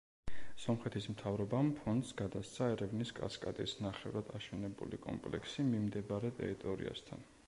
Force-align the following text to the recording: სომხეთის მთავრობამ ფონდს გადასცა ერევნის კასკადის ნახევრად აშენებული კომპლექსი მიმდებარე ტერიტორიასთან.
სომხეთის 0.61 1.07
მთავრობამ 1.15 1.67
ფონდს 1.81 2.13
გადასცა 2.21 2.69
ერევნის 2.77 3.13
კასკადის 3.19 3.75
ნახევრად 3.87 4.31
აშენებული 4.39 5.01
კომპლექსი 5.05 5.67
მიმდებარე 5.71 6.33
ტერიტორიასთან. 6.41 7.27